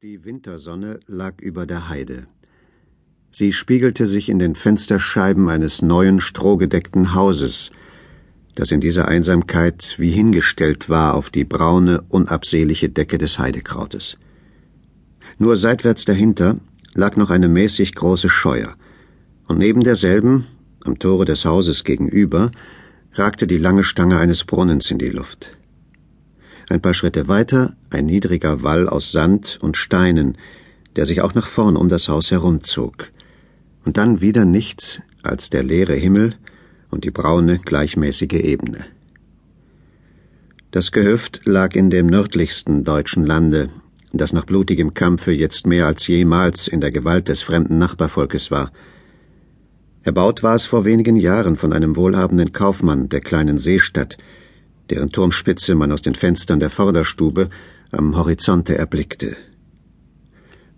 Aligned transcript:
Die 0.00 0.24
Wintersonne 0.24 1.00
lag 1.08 1.40
über 1.40 1.66
der 1.66 1.88
Heide. 1.88 2.28
Sie 3.32 3.52
spiegelte 3.52 4.06
sich 4.06 4.28
in 4.28 4.38
den 4.38 4.54
Fensterscheiben 4.54 5.48
eines 5.48 5.82
neuen 5.82 6.20
strohgedeckten 6.20 7.16
Hauses, 7.16 7.72
das 8.54 8.70
in 8.70 8.80
dieser 8.80 9.08
Einsamkeit 9.08 9.96
wie 9.98 10.10
hingestellt 10.10 10.88
war 10.88 11.16
auf 11.16 11.30
die 11.30 11.42
braune, 11.42 12.02
unabsehliche 12.10 12.88
Decke 12.88 13.18
des 13.18 13.40
Heidekrautes. 13.40 14.18
Nur 15.36 15.56
seitwärts 15.56 16.04
dahinter 16.04 16.60
lag 16.94 17.16
noch 17.16 17.30
eine 17.30 17.48
mäßig 17.48 17.96
große 17.96 18.30
Scheuer, 18.30 18.76
und 19.48 19.58
neben 19.58 19.82
derselben, 19.82 20.46
am 20.84 21.00
Tore 21.00 21.24
des 21.24 21.44
Hauses 21.44 21.82
gegenüber, 21.82 22.52
ragte 23.14 23.48
die 23.48 23.58
lange 23.58 23.82
Stange 23.82 24.20
eines 24.20 24.44
Brunnens 24.44 24.92
in 24.92 24.98
die 24.98 25.10
Luft. 25.10 25.57
Ein 26.68 26.82
paar 26.82 26.94
Schritte 26.94 27.28
weiter 27.28 27.76
ein 27.90 28.06
niedriger 28.06 28.62
Wall 28.62 28.88
aus 28.88 29.10
Sand 29.10 29.58
und 29.62 29.76
Steinen, 29.76 30.36
der 30.96 31.06
sich 31.06 31.22
auch 31.22 31.34
nach 31.34 31.46
vorn 31.46 31.76
um 31.76 31.88
das 31.88 32.08
Haus 32.08 32.30
herumzog. 32.30 33.10
Und 33.84 33.96
dann 33.96 34.20
wieder 34.20 34.44
nichts 34.44 35.00
als 35.22 35.48
der 35.48 35.62
leere 35.62 35.94
Himmel 35.94 36.34
und 36.90 37.04
die 37.04 37.10
braune, 37.10 37.58
gleichmäßige 37.58 38.32
Ebene. 38.32 38.84
Das 40.70 40.92
Gehöft 40.92 41.40
lag 41.44 41.74
in 41.74 41.88
dem 41.88 42.06
nördlichsten 42.06 42.84
deutschen 42.84 43.24
Lande, 43.24 43.70
das 44.12 44.34
nach 44.34 44.44
blutigem 44.44 44.92
Kampfe 44.92 45.32
jetzt 45.32 45.66
mehr 45.66 45.86
als 45.86 46.06
jemals 46.06 46.68
in 46.68 46.82
der 46.82 46.90
Gewalt 46.90 47.28
des 47.28 47.40
fremden 47.40 47.78
Nachbarvolkes 47.78 48.50
war. 48.50 48.70
Erbaut 50.02 50.42
war 50.42 50.54
es 50.54 50.66
vor 50.66 50.84
wenigen 50.84 51.16
Jahren 51.16 51.56
von 51.56 51.72
einem 51.72 51.96
wohlhabenden 51.96 52.52
Kaufmann 52.52 53.08
der 53.08 53.20
kleinen 53.20 53.58
Seestadt, 53.58 54.18
deren 54.90 55.10
Turmspitze 55.10 55.74
man 55.74 55.92
aus 55.92 56.02
den 56.02 56.14
Fenstern 56.14 56.60
der 56.60 56.70
Vorderstube 56.70 57.50
am 57.90 58.16
Horizonte 58.16 58.76
erblickte. 58.76 59.36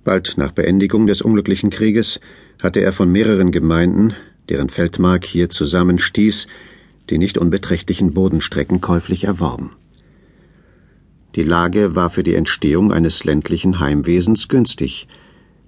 Bald 0.04 0.34
nach 0.36 0.52
Beendigung 0.52 1.06
des 1.06 1.22
unglücklichen 1.22 1.70
Krieges 1.70 2.20
hatte 2.58 2.80
er 2.80 2.92
von 2.92 3.10
mehreren 3.12 3.52
Gemeinden, 3.52 4.14
deren 4.48 4.68
Feldmark 4.68 5.24
hier 5.24 5.50
zusammenstieß, 5.50 6.46
die 7.10 7.18
nicht 7.18 7.38
unbeträchtlichen 7.38 8.14
Bodenstrecken 8.14 8.80
käuflich 8.80 9.24
erworben. 9.24 9.72
Die 11.36 11.44
Lage 11.44 11.94
war 11.94 12.10
für 12.10 12.22
die 12.22 12.34
Entstehung 12.34 12.92
eines 12.92 13.24
ländlichen 13.24 13.78
Heimwesens 13.78 14.48
günstig, 14.48 15.06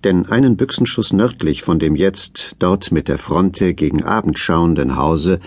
denn 0.03 0.27
einen 0.27 0.57
Büchsenschuss 0.57 1.13
nördlich 1.13 1.63
von 1.63 1.79
dem 1.79 1.95
jetzt 1.95 2.57
dort 2.59 2.91
mit 2.91 3.07
der 3.07 3.19
Fronte 3.19 3.75
gegen 3.75 4.03
Abend 4.03 4.39
schauenden 4.39 4.97
Hause 4.97 5.39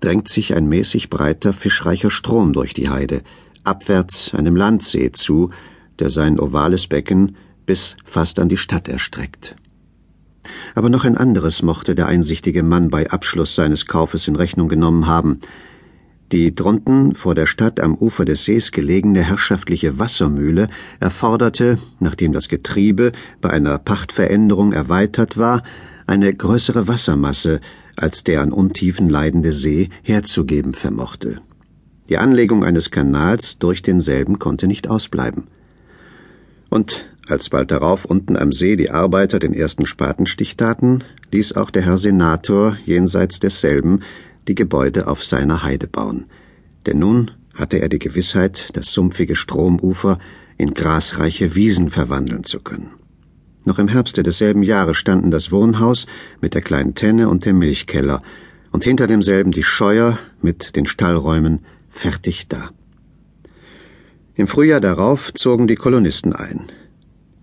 drängt 0.00 0.28
sich 0.28 0.54
ein 0.54 0.68
mäßig 0.68 1.10
breiter, 1.10 1.52
fischreicher 1.52 2.10
Strom 2.10 2.52
durch 2.52 2.74
die 2.74 2.88
Heide, 2.88 3.22
abwärts 3.64 4.34
einem 4.34 4.56
Landsee 4.56 5.12
zu, 5.12 5.50
der 5.98 6.10
sein 6.10 6.38
ovales 6.38 6.86
Becken 6.86 7.36
bis 7.66 7.96
fast 8.04 8.38
an 8.38 8.48
die 8.48 8.56
Stadt 8.56 8.88
erstreckt. 8.88 9.56
Aber 10.74 10.88
noch 10.88 11.04
ein 11.04 11.16
anderes 11.16 11.62
mochte 11.62 11.94
der 11.94 12.06
einsichtige 12.06 12.62
Mann 12.62 12.90
bei 12.90 13.10
Abschluss 13.10 13.54
seines 13.54 13.86
Kaufes 13.86 14.28
in 14.28 14.36
Rechnung 14.36 14.68
genommen 14.68 15.06
haben. 15.06 15.40
Die 16.32 16.54
drunten 16.54 17.14
vor 17.14 17.34
der 17.34 17.46
Stadt 17.46 17.80
am 17.80 17.94
Ufer 17.94 18.24
des 18.24 18.44
Sees 18.44 18.72
gelegene 18.72 19.22
herrschaftliche 19.22 19.98
Wassermühle 19.98 20.68
erforderte, 21.00 21.78
nachdem 22.00 22.32
das 22.32 22.48
Getriebe 22.48 23.12
bei 23.40 23.50
einer 23.50 23.78
Pachtveränderung 23.78 24.72
erweitert 24.72 25.38
war, 25.38 25.62
eine 26.06 26.32
größere 26.32 26.88
Wassermasse, 26.88 27.60
als 27.96 28.24
der 28.24 28.42
an 28.42 28.52
Untiefen 28.52 29.08
leidende 29.08 29.52
See 29.52 29.88
herzugeben 30.02 30.74
vermochte. 30.74 31.40
Die 32.08 32.18
Anlegung 32.18 32.64
eines 32.64 32.90
Kanals 32.90 33.58
durch 33.58 33.82
denselben 33.82 34.38
konnte 34.38 34.66
nicht 34.66 34.88
ausbleiben. 34.88 35.44
Und 36.68 37.06
als 37.26 37.48
bald 37.48 37.70
darauf 37.70 38.04
unten 38.04 38.36
am 38.36 38.52
See 38.52 38.76
die 38.76 38.90
Arbeiter 38.90 39.38
den 39.38 39.54
ersten 39.54 39.86
Spatenstich 39.86 40.56
taten, 40.56 41.04
ließ 41.32 41.54
auch 41.54 41.70
der 41.70 41.82
Herr 41.82 41.98
Senator 41.98 42.76
jenseits 42.84 43.40
desselben 43.40 44.00
die 44.46 44.54
Gebäude 44.54 45.06
auf 45.06 45.24
seiner 45.24 45.62
Heide 45.62 45.86
bauen. 45.86 46.26
Denn 46.86 46.98
nun 46.98 47.30
hatte 47.54 47.80
er 47.80 47.88
die 47.88 47.98
Gewissheit, 47.98 48.68
das 48.74 48.92
sumpfige 48.92 49.36
Stromufer 49.36 50.18
in 50.58 50.74
grasreiche 50.74 51.54
Wiesen 51.54 51.90
verwandeln 51.90 52.44
zu 52.44 52.60
können. 52.60 52.90
Noch 53.64 53.78
im 53.78 53.88
Herbste 53.88 54.22
desselben 54.22 54.62
Jahres 54.62 54.98
standen 54.98 55.30
das 55.30 55.50
Wohnhaus 55.50 56.06
mit 56.40 56.54
der 56.54 56.60
kleinen 56.60 56.94
Tenne 56.94 57.28
und 57.28 57.46
dem 57.46 57.58
Milchkeller 57.58 58.22
und 58.72 58.84
hinter 58.84 59.06
demselben 59.06 59.52
die 59.52 59.62
Scheuer 59.62 60.18
mit 60.42 60.76
den 60.76 60.86
Stallräumen 60.86 61.64
fertig 61.90 62.48
da. 62.48 62.70
Im 64.34 64.48
Frühjahr 64.48 64.80
darauf 64.80 65.32
zogen 65.32 65.66
die 65.66 65.76
Kolonisten 65.76 66.34
ein. 66.34 66.66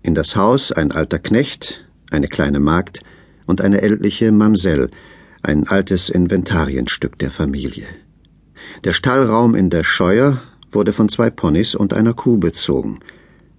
In 0.02 0.14
das 0.14 0.36
Haus 0.36 0.70
ein 0.70 0.92
alter 0.92 1.18
Knecht, 1.18 1.84
eine 2.10 2.28
kleine 2.28 2.60
Magd 2.60 3.02
und 3.46 3.60
eine 3.60 3.80
ältliche 3.80 4.30
Mamsell, 4.30 4.90
ein 5.42 5.66
altes 5.66 6.08
Inventarienstück 6.08 7.18
der 7.18 7.30
Familie. 7.30 7.86
Der 8.84 8.92
Stallraum 8.92 9.56
in 9.56 9.70
der 9.70 9.82
Scheuer 9.82 10.40
wurde 10.70 10.92
von 10.92 11.08
zwei 11.08 11.30
Ponys 11.30 11.74
und 11.74 11.92
einer 11.92 12.14
Kuh 12.14 12.38
bezogen– 12.38 13.00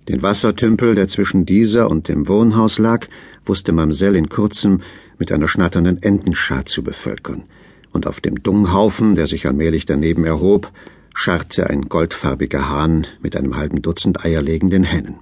den 0.07 0.21
Wassertümpel, 0.21 0.95
der 0.95 1.07
zwischen 1.07 1.45
dieser 1.45 1.89
und 1.89 2.07
dem 2.07 2.27
Wohnhaus 2.27 2.77
lag, 2.77 3.07
wusste 3.45 3.71
Mamsell 3.71 4.15
in 4.15 4.29
kurzem 4.29 4.81
mit 5.17 5.31
einer 5.31 5.47
schnatternden 5.47 6.01
Entenschar 6.01 6.65
zu 6.65 6.83
bevölkern, 6.83 7.43
und 7.91 8.07
auf 8.07 8.19
dem 8.19 8.41
Dunghaufen, 8.41 9.15
der 9.15 9.27
sich 9.27 9.45
allmählich 9.45 9.85
daneben 9.85 10.25
erhob, 10.25 10.71
scharrte 11.13 11.69
ein 11.69 11.83
goldfarbiger 11.83 12.69
Hahn 12.69 13.07
mit 13.21 13.35
einem 13.35 13.55
halben 13.55 13.81
Dutzend 13.81 14.25
eierlegenden 14.25 14.83
Hennen. 14.83 15.19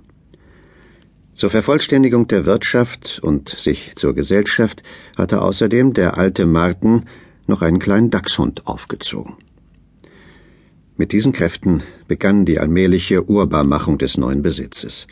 Zur 1.34 1.50
Vervollständigung 1.50 2.28
der 2.28 2.46
Wirtschaft 2.46 3.20
und 3.22 3.50
sich 3.50 3.96
zur 3.96 4.14
Gesellschaft 4.14 4.84
hatte 5.18 5.42
außerdem 5.42 5.94
der 5.94 6.18
alte 6.18 6.46
Marten 6.46 7.06
noch 7.48 7.62
einen 7.62 7.80
kleinen 7.80 8.10
Dachshund 8.10 8.68
aufgezogen. 8.68 9.36
Mit 11.02 11.14
diesen 11.14 11.34
Kräften 11.34 11.82
begann 12.08 12.46
die 12.46 12.60
allmähliche 12.60 13.28
Urbarmachung 13.28 13.98
des 13.98 14.20
neuen 14.20 14.44
Besitzes. 14.44 15.08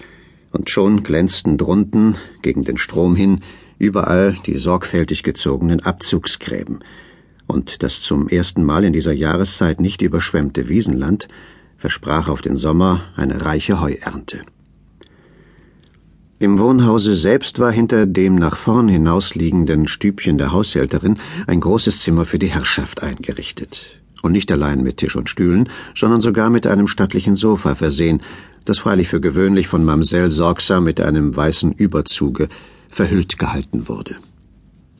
Und 0.51 0.69
schon 0.69 1.01
glänzten 1.01 1.57
drunten, 1.57 2.15
gegen 2.43 2.63
den 2.63 2.77
Strom 2.77 3.15
hin, 3.15 3.41
überall 3.79 4.37
die 4.45 4.59
sorgfältig 4.59 5.23
gezogenen 5.23 5.79
Abzugsgräben. 5.79 6.83
Und 7.47 7.81
das 7.81 8.01
zum 8.01 8.27
ersten 8.27 8.63
Mal 8.63 8.83
in 8.83 8.93
dieser 8.93 9.13
Jahreszeit 9.13 9.81
nicht 9.81 10.03
überschwemmte 10.03 10.69
Wiesenland 10.69 11.27
versprach 11.75 12.29
auf 12.29 12.43
den 12.43 12.55
Sommer 12.55 13.05
eine 13.15 13.43
reiche 13.43 13.81
Heuernte. 13.81 14.41
Im 16.37 16.59
Wohnhause 16.59 17.15
selbst 17.15 17.57
war 17.57 17.71
hinter 17.71 18.05
dem 18.05 18.35
nach 18.35 18.57
vorn 18.57 18.89
hinausliegenden 18.89 19.87
Stübchen 19.87 20.37
der 20.37 20.51
Haushälterin 20.51 21.17
ein 21.47 21.59
großes 21.59 22.01
Zimmer 22.01 22.25
für 22.25 22.37
die 22.37 22.51
Herrschaft 22.51 23.01
eingerichtet 23.01 23.98
und 24.21 24.31
nicht 24.31 24.51
allein 24.51 24.83
mit 24.83 24.97
Tisch 24.97 25.15
und 25.15 25.29
Stühlen, 25.29 25.69
sondern 25.95 26.21
sogar 26.21 26.49
mit 26.49 26.67
einem 26.67 26.87
stattlichen 26.87 27.35
Sofa 27.35 27.75
versehen, 27.75 28.21
das 28.65 28.77
freilich 28.77 29.07
für 29.07 29.21
gewöhnlich 29.21 29.67
von 29.67 29.83
Mamsell 29.83 30.31
sorgsam 30.31 30.83
mit 30.83 31.01
einem 31.01 31.35
weißen 31.35 31.71
Überzuge 31.73 32.49
verhüllt 32.89 33.39
gehalten 33.39 33.87
wurde. 33.87 34.15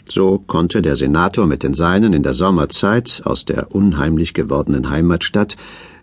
So 0.07 0.39
konnte 0.39 0.81
der 0.81 0.95
Senator 0.95 1.45
mit 1.45 1.61
den 1.61 1.75
Seinen 1.75 2.13
in 2.13 2.23
der 2.23 2.33
Sommerzeit 2.33 3.21
aus 3.25 3.45
der 3.45 3.75
unheimlich 3.75 4.33
gewordenen 4.33 4.89
Heimatstadt 4.89 5.55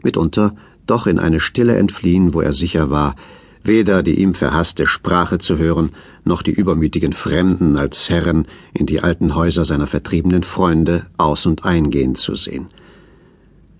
mitunter 0.02 0.54
doch 0.86 1.08
in 1.08 1.18
eine 1.18 1.40
Stille 1.40 1.76
entfliehen, 1.76 2.32
wo 2.32 2.40
er 2.40 2.52
sicher 2.52 2.90
war, 2.90 3.16
weder 3.64 4.04
die 4.04 4.20
ihm 4.20 4.34
verhasste 4.34 4.86
Sprache 4.86 5.38
zu 5.38 5.58
hören, 5.58 5.90
noch 6.22 6.42
die 6.42 6.52
übermütigen 6.52 7.12
Fremden 7.12 7.76
als 7.76 8.08
Herren 8.08 8.46
in 8.72 8.86
die 8.86 9.00
alten 9.00 9.34
Häuser 9.34 9.64
seiner 9.64 9.88
vertriebenen 9.88 10.44
Freunde 10.44 11.06
aus 11.16 11.46
und 11.46 11.64
eingehen 11.64 12.14
zu 12.14 12.36
sehen 12.36 12.68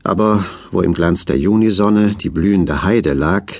aber 0.06 0.44
wo 0.70 0.80
im 0.80 0.94
Glanz 0.94 1.24
der 1.24 1.38
Junisonne 1.38 2.14
die 2.14 2.30
blühende 2.30 2.82
Heide 2.82 3.12
lag, 3.12 3.52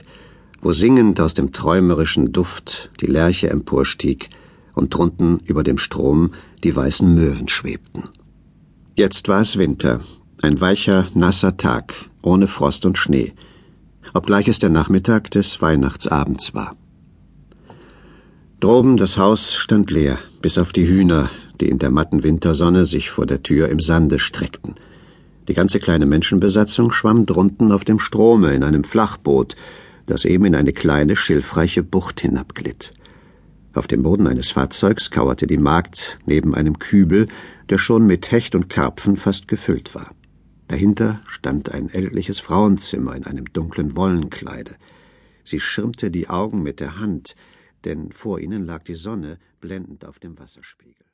wo 0.62 0.72
singend 0.72 1.20
aus 1.20 1.34
dem 1.34 1.52
träumerischen 1.52 2.32
Duft 2.32 2.90
die 3.00 3.06
Lerche 3.06 3.50
emporstieg 3.50 4.31
und 4.75 4.94
drunten 4.94 5.40
über 5.46 5.62
dem 5.62 5.78
Strom 5.78 6.32
die 6.64 6.75
weißen 6.75 7.12
Möwen 7.14 7.48
schwebten. 7.48 8.04
Jetzt 8.94 9.28
war 9.28 9.40
es 9.40 9.58
Winter, 9.58 10.00
ein 10.43 10.60
weicher, 10.60 11.06
nasser 11.14 11.56
Tag, 11.56 11.94
ohne 12.22 12.46
Frost 12.46 12.87
und 12.87 12.96
Schnee, 12.96 13.32
obgleich 14.14 14.49
es 14.49 14.58
der 14.58 14.70
Nachmittag 14.70 15.31
des 15.31 15.60
Weihnachtsabends 15.60 16.54
war. 16.54 16.76
Droben 18.60 18.96
das 18.96 19.19
Haus 19.19 19.54
stand 19.54 19.90
leer, 19.90 20.19
bis 20.40 20.58
auf 20.58 20.72
die 20.72 20.88
Hühner, 20.88 21.28
die 21.60 21.69
in 21.69 21.78
der 21.78 21.90
matten 21.90 22.22
Wintersonne 22.22 22.87
sich 22.87 23.10
vor 23.10 23.26
der 23.26 23.42
Tür 23.42 23.69
im 23.69 23.81
Sande 23.81 24.19
streckten. 24.19 24.75
Die 25.48 25.54
ganze 25.54 25.78
kleine 25.78 26.06
Menschenbesatzung 26.06 26.90
schwamm 26.90 27.25
drunten 27.25 27.70
auf 27.70 27.84
dem 27.84 28.00
Strome 28.00 28.52
in 28.52 28.64
einem 28.64 28.82
Flachboot, 28.82 29.54
das 30.04 30.25
eben 30.25 30.44
in 30.44 30.56
eine 30.56 30.72
kleine, 30.72 31.14
schilfreiche 31.14 31.84
Bucht 31.84 32.20
hinabglitt. 32.20 32.90
Auf 33.72 33.87
dem 33.87 34.02
Boden 34.02 34.26
eines 34.26 34.50
Fahrzeugs 34.50 35.10
kauerte 35.10 35.46
die 35.46 35.58
Magd 35.58 36.19
neben 36.26 36.54
einem 36.54 36.81
Kübel, 36.81 37.28
der 37.69 37.78
schon 37.78 38.06
mit 38.06 38.32
Hecht 38.32 38.56
und 38.56 38.69
Karpfen 38.69 39.16
fast 39.16 39.46
gefüllt 39.46 39.94
war. 39.94 40.10
Dahinter 40.66 41.20
stand 41.28 41.70
ein 41.72 41.90
ältliches 41.90 42.40
Frauenzimmer 42.40 43.14
in 43.14 43.25
einem 43.25 43.44
dunklen 43.52 43.94
Wollenkleide. 43.94 44.75
Sie 45.44 45.60
schirmte 45.60 46.10
die 46.10 46.28
Augen 46.28 46.64
mit 46.64 46.81
der 46.81 46.99
Hand, 46.99 47.37
denn 47.84 48.10
vor 48.10 48.40
ihnen 48.40 48.66
lag 48.66 48.82
die 48.82 48.96
Sonne 48.96 49.38
blendend 49.60 50.04
auf 50.06 50.19
dem 50.19 50.38
Wasserspiegel 50.40 51.06